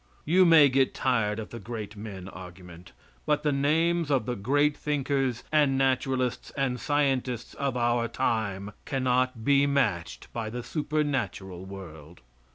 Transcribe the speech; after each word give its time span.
You 0.25 0.45
may 0.45 0.67
get 0.67 0.95
tired 0.95 1.37
of 1.37 1.51
the 1.51 1.59
great 1.59 1.95
men 1.95 2.27
argument; 2.29 2.91
but 3.27 3.43
the 3.43 3.51
names 3.51 4.09
of 4.09 4.25
the 4.25 4.35
great 4.35 4.75
thinkers, 4.75 5.43
and 5.51 5.77
naturalists 5.77 6.49
and 6.57 6.79
scientists 6.79 7.53
of 7.53 7.77
our 7.77 8.07
time 8.07 8.71
cannot 8.85 9.45
be 9.45 9.67
matched 9.67 10.33
by 10.33 10.49
the 10.49 10.63
supernatural 10.63 11.65
world. 11.67 12.21